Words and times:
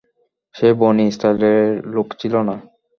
সে 0.55 0.67
বনী 0.79 1.03
ইসরাঈলের 1.07 1.61
লোক 1.93 2.07
ছিল 2.19 2.33
না। 2.47 2.55